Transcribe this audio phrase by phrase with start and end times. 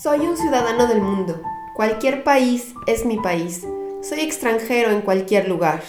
[0.00, 1.42] Soy un ciudadano del mundo.
[1.74, 3.66] Cualquier país es mi país.
[4.00, 5.82] Soy extranjero en cualquier lugar.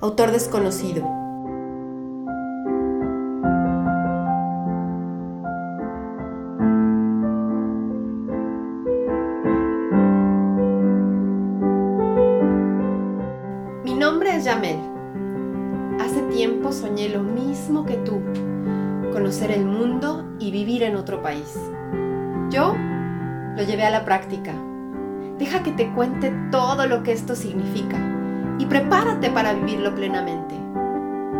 [0.00, 1.04] Autor desconocido.
[13.84, 14.80] Mi nombre es Yamel.
[16.00, 18.20] Hace tiempo soñé lo mismo que tú,
[19.12, 21.56] conocer el mundo y vivir en otro país.
[22.50, 22.74] Yo
[23.56, 24.54] lo llevé a la práctica.
[25.38, 27.98] Deja que te cuente todo lo que esto significa
[28.58, 30.54] y prepárate para vivirlo plenamente.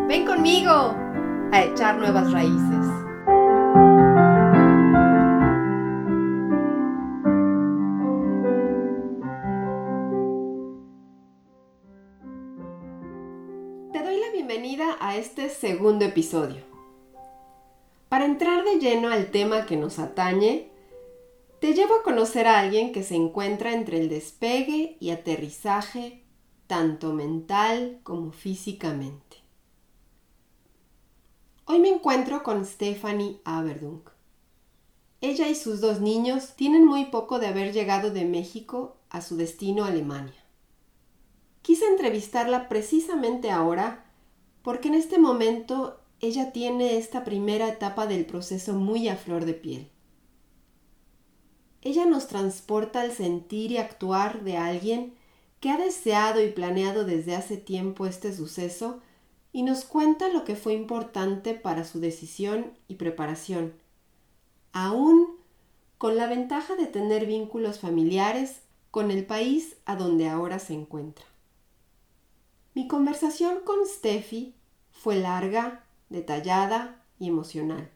[0.08, 0.94] Ven conmigo
[1.52, 2.86] a echar nuevas raíces.
[13.92, 16.62] Te doy la bienvenida a este segundo episodio.
[18.08, 20.71] Para entrar de lleno al tema que nos atañe,
[21.62, 26.24] te llevo a conocer a alguien que se encuentra entre el despegue y aterrizaje,
[26.66, 29.36] tanto mental como físicamente.
[31.66, 34.10] Hoy me encuentro con Stephanie Aberdunk.
[35.20, 39.36] Ella y sus dos niños tienen muy poco de haber llegado de México a su
[39.36, 40.44] destino Alemania.
[41.62, 44.10] Quise entrevistarla precisamente ahora
[44.64, 49.54] porque en este momento ella tiene esta primera etapa del proceso muy a flor de
[49.54, 49.91] piel.
[51.82, 55.14] Ella nos transporta al sentir y actuar de alguien
[55.60, 59.00] que ha deseado y planeado desde hace tiempo este suceso
[59.52, 63.74] y nos cuenta lo que fue importante para su decisión y preparación,
[64.72, 65.36] aún
[65.98, 71.24] con la ventaja de tener vínculos familiares con el país a donde ahora se encuentra.
[72.74, 74.54] Mi conversación con Steffi
[74.90, 77.90] fue larga, detallada y emocional.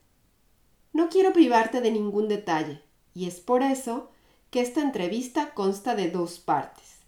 [0.93, 2.83] No quiero privarte de ningún detalle,
[3.17, 4.11] y es por eso
[4.51, 6.99] que esta entrevista consta de dos partes.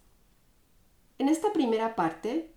[1.19, 2.51] En esta primera parte,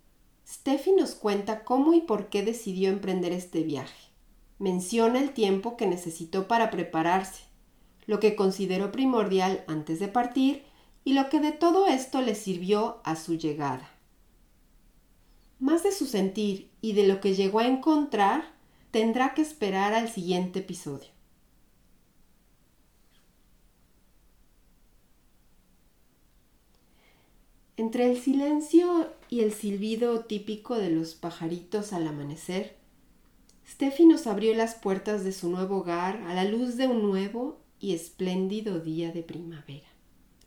[0.48, 4.08] Steffi nos cuenta cómo y por qué decidió emprender este viaje.
[4.58, 7.42] Menciona el tiempo que necesitó para prepararse,
[8.06, 10.64] lo que consideró primordial antes de partir
[11.04, 13.90] y lo que de todo esto le sirvió a su llegada.
[15.58, 18.54] Más de su sentir y de lo que llegó a encontrar
[18.92, 21.11] tendrá que esperar al siguiente episodio.
[27.78, 32.76] Entre el silencio y el silbido típico de los pajaritos al amanecer,
[33.66, 37.60] Steffi nos abrió las puertas de su nuevo hogar a la luz de un nuevo
[37.80, 39.88] y espléndido día de primavera.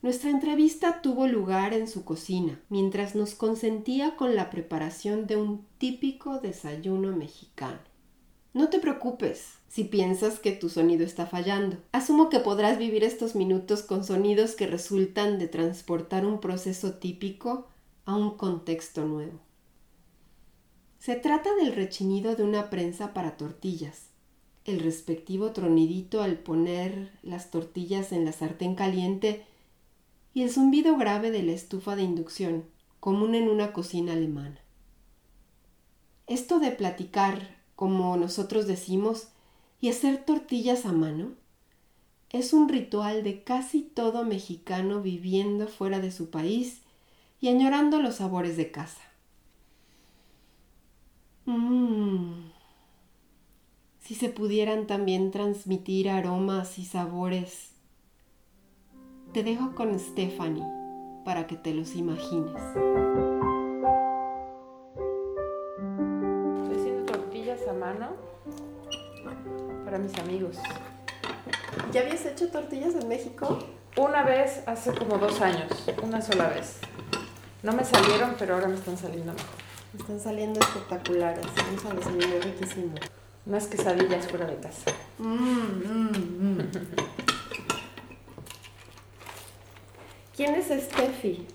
[0.04, 5.66] Nuestra entrevista tuvo lugar en su cocina, mientras nos consentía con la preparación de un
[5.80, 7.80] típico desayuno mexicano.
[8.56, 11.76] No te preocupes si piensas que tu sonido está fallando.
[11.92, 17.68] Asumo que podrás vivir estos minutos con sonidos que resultan de transportar un proceso típico
[18.06, 19.42] a un contexto nuevo.
[21.00, 24.12] Se trata del rechinido de una prensa para tortillas,
[24.64, 29.46] el respectivo tronidito al poner las tortillas en la sartén caliente
[30.34, 32.64] y el zumbido grave de la estufa de inducción,
[33.02, 34.62] común en una cocina alemana.
[36.26, 39.30] Esto de platicar como nosotros decimos,
[39.82, 41.32] y hacer tortillas a mano,
[42.32, 46.82] es un ritual de casi todo mexicano viviendo fuera de su país
[47.40, 49.02] y añorando los sabores de casa.
[51.46, 52.52] Mmm.
[54.00, 57.72] Si se pudieran también transmitir aromas y sabores.
[59.34, 60.66] Te dejo con Stephanie
[61.24, 62.62] para que te los imagines.
[69.96, 70.58] Para mis amigos.
[71.94, 73.60] ¿Ya habías hecho tortillas en México?
[73.96, 75.72] Una vez hace como dos años,
[76.04, 76.80] una sola vez.
[77.64, 79.48] No me salieron, pero ahora me están saliendo mejor.
[79.94, 82.94] Me están saliendo espectaculares, vamos a desayunar riquísimo.
[83.46, 84.92] Unas quesadillas fuera de casa.
[85.18, 86.72] Mm, mm, mm.
[90.36, 91.48] ¿Quién es Steffi?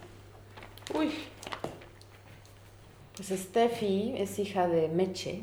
[0.95, 1.13] Uy.
[3.17, 5.43] Pues Steffi es hija de Meche,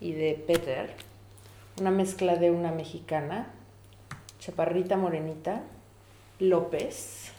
[0.00, 0.94] y de Peter,
[1.80, 3.48] una mezcla de una mexicana,
[4.38, 5.62] chaparrita morenita,
[6.38, 7.32] López,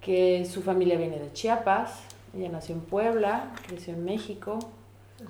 [0.00, 2.02] que su familia viene de Chiapas,
[2.34, 4.58] ella nació en Puebla, creció en México,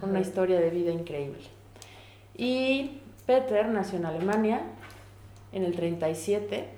[0.01, 1.43] con una historia de vida increíble.
[2.37, 4.63] Y Peter nació en Alemania
[5.53, 6.69] en el 37,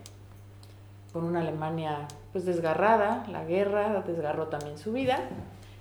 [1.13, 5.19] con una Alemania pues desgarrada, la guerra desgarró también su vida,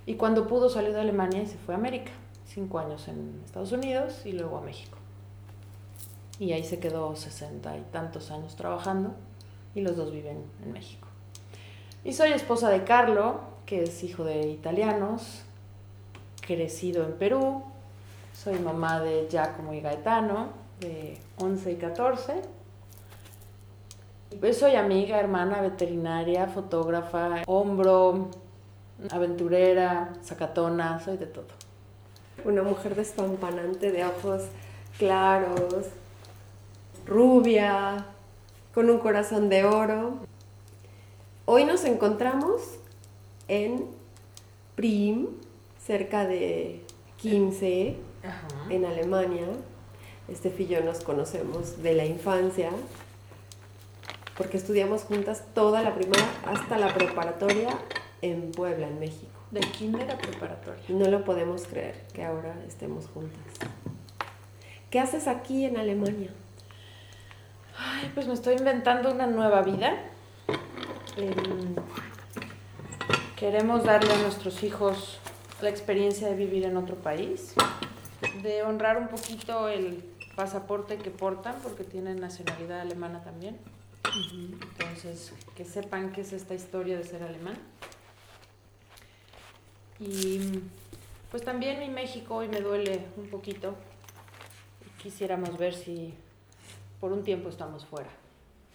[0.04, 2.12] y cuando pudo salir de Alemania se fue a América
[2.44, 4.98] cinco años en Estados Unidos y luego a México.
[6.42, 9.14] Y ahí se quedó sesenta y tantos años trabajando
[9.76, 11.06] y los dos viven en México.
[12.02, 15.44] Y soy esposa de Carlo, que es hijo de italianos,
[16.44, 17.62] crecido en Perú.
[18.34, 20.48] Soy mamá de Giacomo y Gaetano,
[20.80, 22.42] de 11 y 14.
[24.40, 28.30] Pues soy amiga, hermana, veterinaria, fotógrafa, hombro,
[29.12, 31.46] aventurera, sacatona, soy de todo.
[32.44, 34.42] Una mujer despampanante de ojos
[34.98, 35.86] claros,
[37.06, 38.06] rubia,
[38.74, 40.18] con un corazón de oro.
[41.44, 42.62] Hoy nos encontramos
[43.48, 43.86] en
[44.76, 45.28] Prim,
[45.84, 46.82] cerca de
[47.18, 47.96] 15,
[48.70, 49.46] en Alemania.
[50.28, 52.70] Este y yo nos conocemos de la infancia,
[54.38, 57.68] porque estudiamos juntas toda la primaria hasta la preparatoria
[58.22, 59.32] en Puebla, en México.
[59.50, 60.82] De kinder a preparatoria.
[60.88, 63.40] No lo podemos creer que ahora estemos juntas.
[64.90, 66.30] ¿Qué haces aquí en Alemania?
[67.84, 69.98] Ay, pues me estoy inventando una nueva vida.
[71.16, 71.74] Em,
[73.36, 75.18] queremos darle a nuestros hijos
[75.60, 77.54] la experiencia de vivir en otro país,
[78.42, 80.04] de honrar un poquito el
[80.36, 83.58] pasaporte que portan, porque tienen nacionalidad alemana también.
[84.32, 87.56] Entonces, que sepan qué es esta historia de ser alemán.
[89.98, 90.60] Y
[91.30, 93.74] pues también mi México hoy me duele un poquito.
[95.02, 96.14] Quisiéramos ver si
[97.02, 98.10] por un tiempo estamos fuera,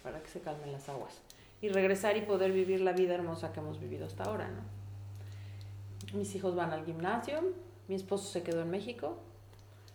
[0.02, 1.22] para que se calmen las aguas.
[1.62, 4.60] Y regresar y poder vivir la vida hermosa que hemos vivido hasta ahora, ¿no?
[6.12, 7.40] Mis hijos van al gimnasio,
[7.88, 9.16] mi esposo se quedó en México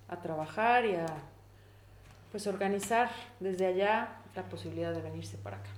[0.08, 1.06] a trabajar y a
[2.32, 5.70] pues organizar desde allá la posibilidad de venirse para acá.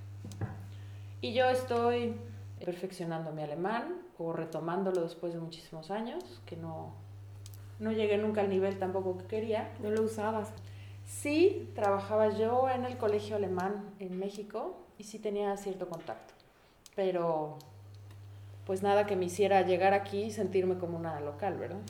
[1.19, 2.15] Y yo estoy
[2.63, 6.93] perfeccionando mi alemán o retomándolo después de muchísimos años, que no,
[7.79, 9.73] no llegué nunca al nivel tampoco que quería.
[9.81, 10.53] ¿No lo usabas?
[11.05, 16.33] Sí, trabajaba yo en el colegio alemán en México y sí tenía cierto contacto,
[16.95, 17.57] pero
[18.65, 21.81] pues nada que me hiciera llegar aquí y sentirme como una local, ¿verdad?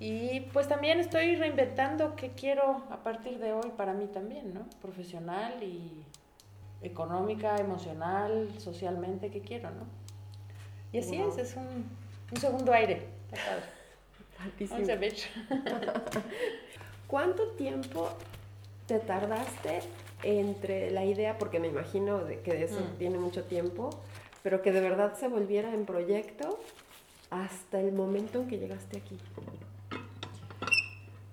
[0.00, 4.66] Y pues también estoy reinventando qué quiero a partir de hoy para mí también, ¿no?
[4.80, 6.04] Profesional y
[6.82, 9.86] económica, emocional, socialmente, qué quiero, ¿no?
[10.92, 11.84] Y así es, es un,
[12.32, 13.06] un segundo aire.
[17.08, 18.10] ¿Cuánto tiempo
[18.86, 19.80] te tardaste
[20.22, 22.98] entre la idea, porque me imagino de que eso mm.
[22.98, 23.88] tiene mucho tiempo,
[24.42, 26.60] pero que de verdad se volviera en proyecto
[27.30, 29.16] hasta el momento en que llegaste aquí?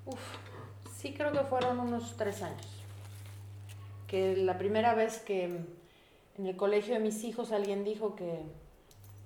[0.06, 0.20] Uf,
[0.98, 2.84] sí creo que fueron unos tres años.
[4.08, 5.44] Que la primera vez que
[6.38, 8.44] en el colegio de mis hijos alguien dijo que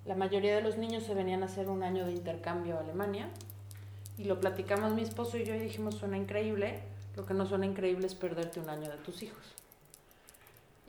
[0.05, 3.29] la mayoría de los niños se venían a hacer un año de intercambio a Alemania
[4.19, 6.81] y lo platicamos mi esposo y yo y dijimos, suena increíble,
[7.15, 9.41] lo que no suena increíble es perderte un año de tus hijos.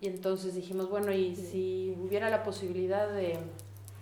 [0.01, 3.39] Y entonces dijimos, bueno, y si hubiera la posibilidad de,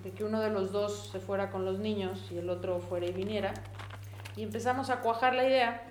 [0.02, 3.04] de, que uno de los dos se fuera con los niños y el otro fuera
[3.06, 3.52] y viniera,
[4.34, 5.90] y empezamos a cuajar la idea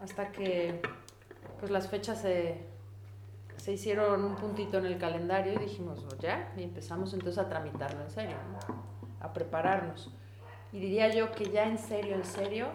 [0.00, 0.82] hasta que
[1.60, 2.58] pues las fechas se,
[3.56, 8.02] se hicieron un puntito en el calendario y dijimos, ya, y empezamos entonces a tramitarlo
[8.02, 8.36] en serio,
[9.20, 10.10] a prepararnos.
[10.72, 12.68] Y diría yo que ya en serio, en serio,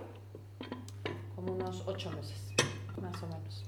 [1.36, 2.54] como unos ocho meses,
[3.02, 3.64] más o menos.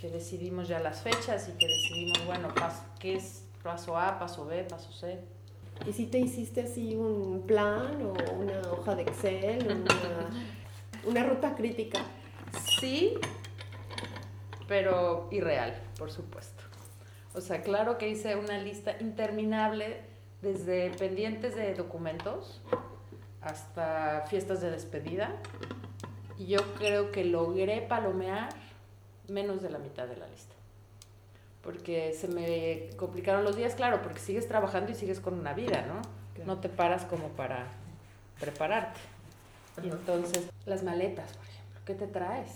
[0.00, 2.48] Que decidimos ya las fechas y que decidimos, bueno,
[2.98, 5.20] qué es paso A, paso B, paso C.
[5.86, 10.30] ¿Y si te hiciste así un plan o una hoja de Excel, una,
[11.04, 12.00] una ruta crítica?
[12.80, 13.14] Sí,
[14.66, 16.62] pero irreal, por supuesto.
[17.34, 20.00] O sea, claro que hice una lista interminable
[20.40, 22.60] desde pendientes de documentos
[23.48, 25.32] hasta fiestas de despedida.
[26.38, 28.50] Y yo creo que logré palomear
[29.26, 30.54] menos de la mitad de la lista.
[31.62, 35.84] Porque se me complicaron los días, claro, porque sigues trabajando y sigues con una vida,
[35.86, 36.02] ¿no?
[36.44, 37.66] No te paras como para
[38.38, 39.00] prepararte.
[39.82, 42.50] Y entonces, las maletas, por ejemplo, ¿qué te traes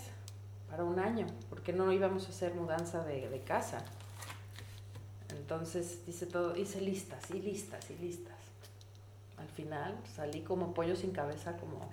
[0.70, 1.26] para un año?
[1.50, 3.84] Porque no íbamos a hacer mudanza de, de casa.
[5.30, 8.41] Entonces, dice todo, hice listas y listas y listas
[9.52, 11.88] final salí como pollo sin cabeza, como,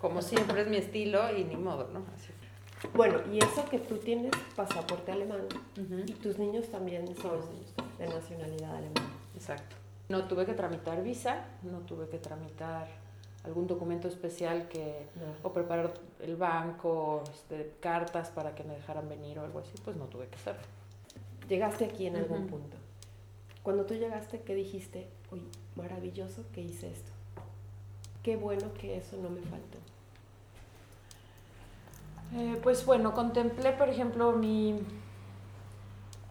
[0.00, 2.02] como siempre es mi estilo y ni modo, ¿no?
[2.94, 5.46] Bueno, y eso que tú tienes pasaporte alemán
[6.06, 7.40] y tus niños también son
[7.98, 9.10] de nacionalidad alemana.
[9.34, 9.76] Exacto.
[10.08, 12.86] No tuve que tramitar visa, no tuve que tramitar
[13.44, 15.06] algún documento especial que
[15.42, 19.96] o preparar el banco, este, cartas para que me dejaran venir o algo así, pues
[19.96, 20.62] no tuve que hacerlo.
[21.48, 22.76] Llegaste aquí en algún punto.
[23.62, 25.08] Cuando tú llegaste, ¿qué dijiste?
[25.30, 25.42] Uy,
[25.76, 27.12] maravilloso que hice esto.
[28.22, 29.78] Qué bueno que eso no me faltó.
[32.34, 34.80] Eh, pues bueno, contemplé, por ejemplo, mi,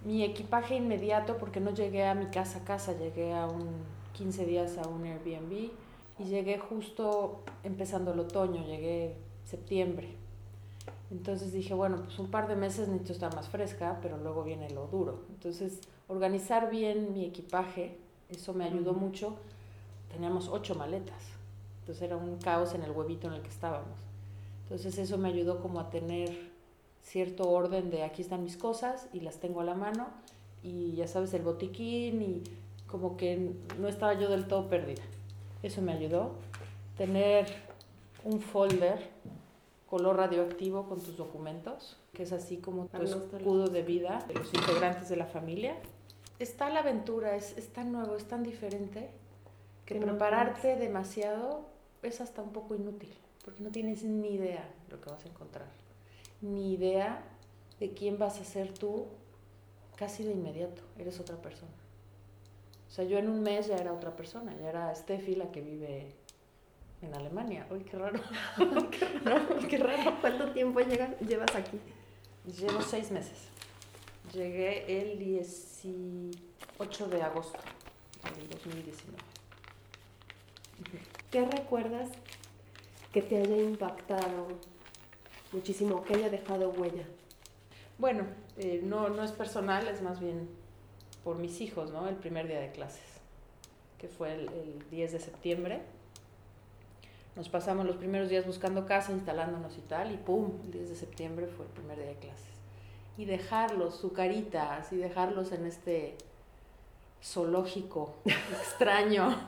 [0.04, 3.70] mi equipaje inmediato porque no llegué a mi casa a casa, llegué a un
[4.14, 5.72] 15 días a un Airbnb
[6.18, 10.16] y llegué justo empezando el otoño, llegué septiembre.
[11.12, 14.70] Entonces dije, bueno, pues un par de meses necesito estar más fresca, pero luego viene
[14.72, 15.24] lo duro.
[15.30, 17.98] Entonces, organizar bien mi equipaje,
[18.30, 19.36] eso me ayudó mucho.
[20.12, 21.22] Teníamos ocho maletas,
[21.82, 24.00] entonces era un caos en el huevito en el que estábamos.
[24.64, 26.52] Entonces eso me ayudó como a tener
[27.02, 30.08] cierto orden de aquí están mis cosas y las tengo a la mano
[30.64, 32.44] y ya sabes el botiquín y
[32.88, 35.04] como que no estaba yo del todo perdida.
[35.62, 36.32] Eso me ayudó.
[36.98, 37.46] Tener
[38.24, 39.10] un folder
[39.88, 44.54] color radioactivo con tus documentos, que es así como tu escudo de vida de los
[44.54, 45.76] integrantes de la familia.
[46.40, 49.10] Está la aventura, es, es tan nuevo, es tan diferente,
[49.86, 51.66] que prepararte demasiado
[52.02, 53.14] es hasta un poco inútil,
[53.44, 55.68] porque no tienes ni idea de lo que vas a encontrar,
[56.42, 57.24] ni idea
[57.80, 59.06] de quién vas a ser tú
[59.96, 61.72] casi de inmediato, eres otra persona.
[62.88, 65.62] O sea, yo en un mes ya era otra persona, ya era Steffi la que
[65.62, 66.16] vive
[67.02, 67.68] en Alemania.
[67.70, 68.20] Uy, qué raro.
[69.70, 70.18] qué raro.
[70.22, 71.80] ¿Cuánto tiempo llevas aquí?
[72.46, 73.50] Llevo seis meses.
[74.36, 77.58] Llegué el 18 de agosto
[78.38, 79.18] del 2019.
[81.32, 82.10] ¿Qué recuerdas
[83.14, 84.48] que te haya impactado
[85.54, 87.06] muchísimo, que haya dejado huella?
[87.98, 88.26] Bueno,
[88.58, 90.50] eh, no, no es personal, es más bien
[91.24, 92.10] por mis hijos, ¿no?
[92.10, 93.22] El primer día de clases,
[93.98, 95.82] que fue el, el 10 de septiembre
[97.38, 100.52] nos pasamos los primeros días buscando casa, instalándonos y tal, y ¡pum!
[100.66, 102.55] El 10 de septiembre fue el primer día de clases.
[103.18, 106.18] Y dejarlos, su carita, así dejarlos en este
[107.24, 109.36] zoológico extraño.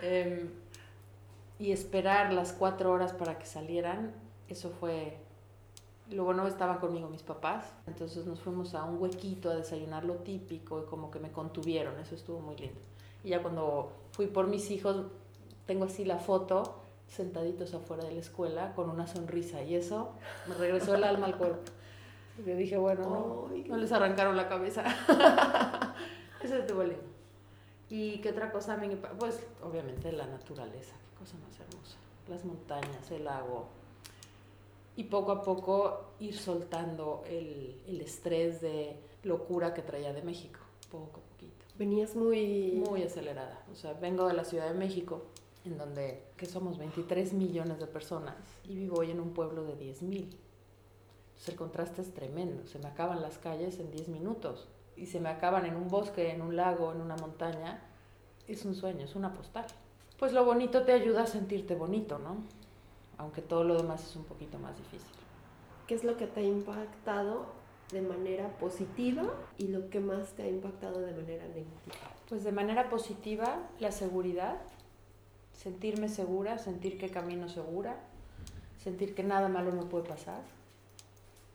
[0.00, 0.48] Em,
[1.58, 4.12] y esperar las cuatro horas para que salieran,
[4.48, 5.18] eso fue...
[6.08, 10.14] Luego no estaban conmigo mis papás, entonces nos fuimos a un huequito a desayunar lo
[10.14, 12.80] típico y como que me contuvieron, eso estuvo muy lindo.
[13.24, 15.04] Y ya cuando fui por mis hijos,
[15.66, 16.76] tengo así la foto
[17.08, 20.12] sentaditos afuera de la escuela con una sonrisa y eso
[20.46, 21.60] me regresó el alma al cuerpo.
[22.44, 24.84] Yo dije, bueno, no, les arrancaron la cabeza.
[26.42, 27.02] eso estuvo lindo.
[27.90, 28.78] ¿Y qué otra cosa?
[29.18, 31.96] Pues obviamente la naturaleza, qué cosa más hermosa.
[32.28, 33.66] Las montañas, el lago.
[34.96, 40.60] Y poco a poco ir soltando el, el estrés de locura que traía de México,
[40.90, 41.64] poco a poquito.
[41.78, 42.82] Venías muy...
[42.88, 43.64] Muy acelerada.
[43.72, 45.22] O sea, vengo de la Ciudad de México
[45.64, 49.76] en donde que somos 23 millones de personas y vivo hoy en un pueblo de
[49.76, 50.36] 10 mil.
[51.38, 54.66] Entonces el contraste es tremendo, se me acaban las calles en 10 minutos
[54.96, 57.80] y se me acaban en un bosque, en un lago, en una montaña.
[58.48, 59.64] Es un sueño, es una postal.
[60.18, 62.38] Pues lo bonito te ayuda a sentirte bonito, ¿no?
[63.18, 65.14] Aunque todo lo demás es un poquito más difícil.
[65.86, 67.46] ¿Qué es lo que te ha impactado
[67.92, 71.94] de manera positiva y lo que más te ha impactado de manera negativa?
[72.28, 74.56] Pues de manera positiva, la seguridad,
[75.52, 78.00] sentirme segura, sentir que camino segura,
[78.82, 80.42] sentir que nada malo me puede pasar,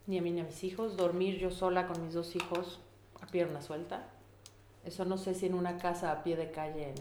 [0.08, 2.80] ni a mí ni a mis hijos, dormir yo sola con mis dos hijos
[3.22, 4.08] a pierna suelta.
[4.84, 6.94] Eso no sé si en una casa a pie de calle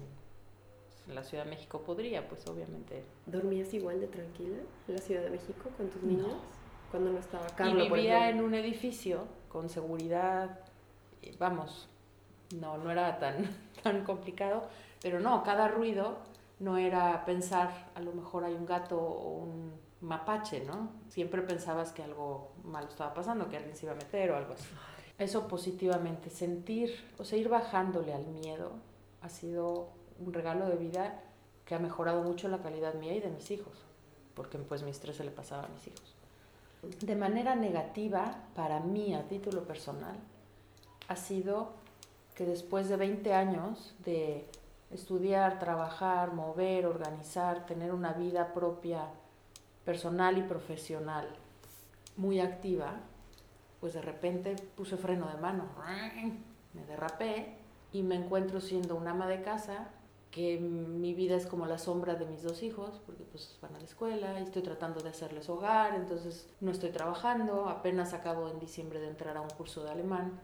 [1.08, 3.04] en la Ciudad de México podría, pues obviamente.
[3.26, 6.36] ¿Dormías igual de tranquila en la Ciudad de México con tus niños?
[6.90, 7.86] Cuando no estaba Carlos.
[7.86, 10.60] Y vivía en un edificio con seguridad,
[11.38, 11.88] vamos,
[12.60, 13.48] no, no era tan,
[13.82, 14.68] tan complicado,
[15.02, 16.18] pero no, cada ruido
[16.60, 19.72] no era pensar, a lo mejor hay un gato o un
[20.12, 20.90] mapache, ¿no?
[21.08, 24.52] Siempre pensabas que algo malo estaba pasando, que alguien se iba a meter o algo
[24.52, 24.68] así.
[25.18, 28.72] Eso positivamente, sentir, o sea, ir bajándole al miedo,
[29.22, 29.88] ha sido
[30.18, 31.22] un regalo de vida
[31.64, 33.72] que ha mejorado mucho la calidad mía y de mis hijos,
[34.34, 36.14] porque pues mi estrés se le pasaba a mis hijos.
[37.00, 40.16] De manera negativa, para mí, a título personal,
[41.08, 41.70] ha sido
[42.34, 44.44] que después de 20 años de
[44.90, 49.08] estudiar, trabajar, mover, organizar, tener una vida propia,
[49.84, 51.28] personal y profesional
[52.16, 53.00] muy activa,
[53.80, 55.68] pues de repente puse freno de mano,
[56.74, 57.56] me derrapé
[57.92, 59.88] y me encuentro siendo una ama de casa,
[60.30, 63.78] que mi vida es como la sombra de mis dos hijos, porque pues van a
[63.78, 68.58] la escuela y estoy tratando de hacerles hogar, entonces no estoy trabajando, apenas acabo en
[68.58, 70.40] diciembre de entrar a un curso de alemán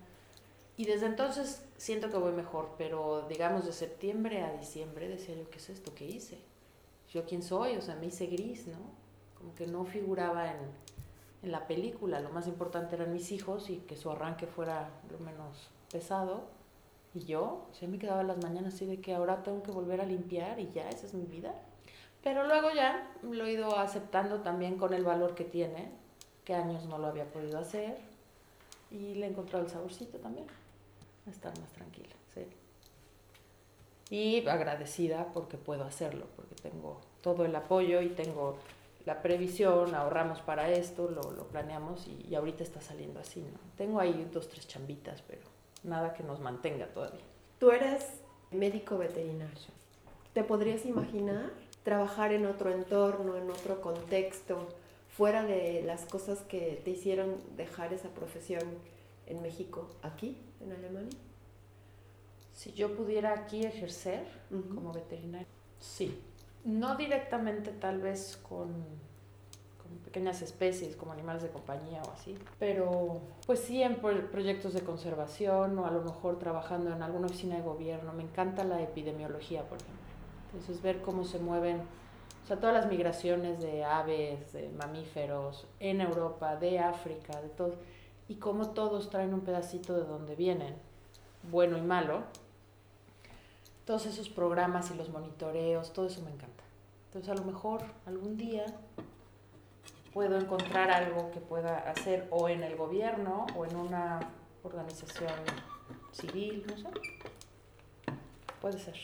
[0.79, 5.51] y desde entonces siento que voy mejor, pero digamos de septiembre a diciembre decía yo,
[5.51, 5.93] ¿qué es esto?
[5.93, 6.39] ¿Qué hice?
[7.11, 7.77] ¿Yo quién soy?
[7.77, 8.79] O sea, me hice gris, ¿no?
[9.39, 10.59] Como que no figuraba en,
[11.43, 12.21] en la película.
[12.21, 16.45] Lo más importante eran mis hijos y que su arranque fuera lo menos pesado.
[17.15, 20.01] Y yo, o sea, me quedaba las mañanas así de que ahora tengo que volver
[20.01, 21.55] a limpiar y ya, esa es mi vida.
[22.23, 25.91] Pero luego ya lo he ido aceptando también con el valor que tiene,
[26.45, 27.97] que años no lo había podido hacer
[28.91, 30.47] y le he encontrado el saborcito también,
[31.27, 32.47] a estar más tranquila, sí.
[34.11, 38.57] Y agradecida porque puedo hacerlo, porque tengo todo el apoyo y tengo
[39.09, 43.59] la previsión, ahorramos para esto, lo, lo planeamos y, y, ahorita está saliendo así, ¿no?
[43.75, 45.41] Tengo ahí dos, tres chambitas, pero
[45.83, 47.25] nada que nos mantenga todavía.
[47.59, 48.05] Tú eres
[48.51, 49.73] médico veterinario.
[50.35, 51.51] ¿Te podrías imaginar
[51.85, 54.69] trabajar en otro entorno, en otro contexto,
[55.09, 58.63] fuera de las cosas que te hicieron dejar esa profesión
[59.27, 61.19] en México, aquí, en Alemania?
[62.53, 64.75] Si yo pudiera aquí ejercer uh -huh.
[64.75, 65.47] como veterinario,
[65.79, 66.21] sí.
[66.69, 68.85] No directamente tal vez con,
[70.05, 74.83] pequeñas especies como animales de compañía o así, pero pues sí en pro proyectos de
[74.83, 78.13] conservación o a lo mejor trabajando en alguna oficina de gobierno.
[78.13, 80.05] Me encanta la epidemiología, por ejemplo.
[80.53, 81.81] Entonces ver cómo se mueven,
[82.45, 87.77] o sea, todas las migraciones de aves, de mamíferos en Europa, de África, de todo,
[88.29, 90.75] y cómo todos traen un pedacito de donde vienen,
[91.51, 92.25] bueno y malo.
[93.89, 96.63] Todos esos programas y los monitoreos, todo eso me encanta.
[97.07, 98.67] Entonces a lo mejor algún día
[100.13, 104.21] puedo encontrar algo que pueda hacer o en el gobierno o en una
[104.63, 105.33] organización
[106.13, 106.89] civil, no sé.
[108.61, 108.95] Puede ser.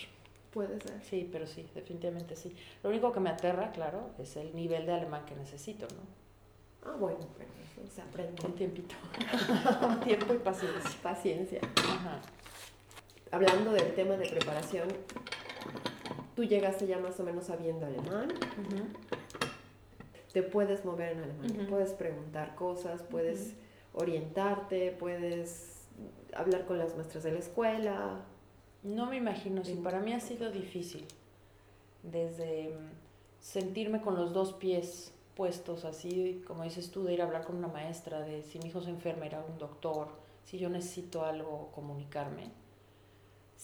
[0.53, 1.03] Puede ser.
[1.03, 2.55] Sí, pero sí, definitivamente sí.
[2.83, 6.91] Lo único que me aterra, claro, es el nivel de alemán que necesito, ¿no?
[6.91, 8.43] Ah, bueno, pero se aprende.
[8.43, 8.95] Con tiempito.
[10.05, 10.91] Tiempo y paciencia.
[11.03, 11.61] Paciencia.
[11.88, 12.21] Ajá.
[13.35, 14.87] Hablando del tema de preparación,
[16.37, 18.29] tú llegaste ya más o menos sabiendo alemán.
[18.31, 18.87] Uh -huh.
[20.33, 23.57] Te puedes mover en alemán, puedes preguntar cosas, puedes
[23.93, 25.88] orientarte, puedes
[26.33, 28.21] hablar con las maestras de la escuela.
[28.85, 29.81] No me imagino, sí, Sí.
[29.83, 31.05] para mí ha sido difícil.
[32.05, 32.91] Desde mm,
[33.41, 37.57] sentirme con los dos pies puestos así, como dices tú, de ir a hablar con
[37.57, 40.07] una maestra, de si mi hijo se enferma, ir a un doctor,
[40.44, 42.62] si yo necesito algo, comunicarme.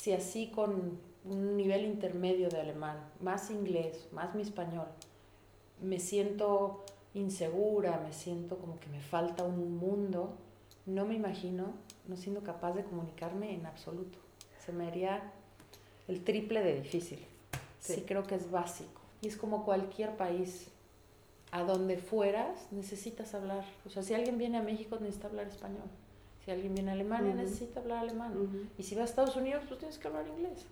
[0.00, 4.86] Si así con un nivel intermedio de alemán, más inglés, más mi español,
[5.82, 10.38] me siento insegura, me siento como que me falta un mundo,
[10.86, 11.74] no me imagino
[12.08, 14.18] no siendo capaz de comunicarme en absoluto.
[14.64, 15.34] Se me haría
[16.08, 17.18] el triple de difícil.
[17.78, 17.96] Sí.
[17.96, 18.04] Sí.
[18.06, 19.02] creo que es básico.
[19.20, 20.68] Y es como cualquier país.
[21.52, 23.66] A donde fueras, necesitas hablar.
[23.84, 25.90] O sea, si alguien viene a México, necesita hablar español.
[26.50, 28.32] Si alguien viene a Alemania, necesita hablar alemán.
[28.76, 30.66] Y si vas a Estados Unidos, pues tienes que hablar inglés.